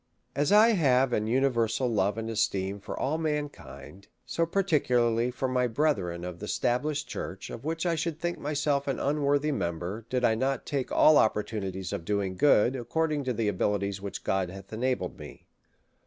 As 0.35 0.51
I 0.51 0.69
have 0.69 1.13
an 1.13 1.27
universal 1.27 1.87
love 1.87 2.17
and 2.17 2.27
esteem 2.27 2.79
for 2.79 2.99
all 2.99 3.19
mankind, 3.19 4.07
so 4.25 4.47
particnlarlj 4.47 5.31
for 5.31 5.47
my 5.47 5.67
brethren 5.67 6.23
of 6.25 6.39
the 6.39 6.45
esta 6.45 6.79
blished 6.81 7.05
church, 7.05 7.51
of 7.51 7.63
which 7.63 7.85
I 7.85 7.93
should 7.93 8.19
think 8.19 8.39
myself 8.39 8.87
an 8.87 8.99
un 8.99 9.21
worthy 9.21 9.51
member, 9.51 10.07
did 10.09 10.25
I 10.25 10.33
not 10.33 10.65
take 10.65 10.91
all 10.91 11.19
opportunities 11.19 11.93
of 11.93 12.03
doing 12.03 12.35
g^ood, 12.35 12.73
according 12.73 13.25
to 13.25 13.33
the 13.33 13.47
abilities 13.47 14.01
with 14.01 14.05
which 14.13 14.23
God 14.23 14.49
has 14.49 14.63
enabled 14.71 15.19
me. 15.19 15.45